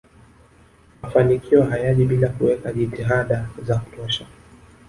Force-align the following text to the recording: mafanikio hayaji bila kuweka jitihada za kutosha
mafanikio 1.01 1.63
hayaji 1.63 2.05
bila 2.05 2.29
kuweka 2.29 2.73
jitihada 2.73 3.47
za 3.63 3.75
kutosha 3.79 4.25